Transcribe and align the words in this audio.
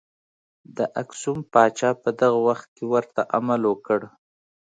د 0.77 0.79
اکسوم 1.01 1.39
پاچا 1.53 1.89
په 2.03 2.09
دغه 2.19 2.39
وخت 2.47 2.67
کې 2.75 2.83
ورته 2.93 3.21
عمل 3.35 3.61
وکړ. 3.67 3.99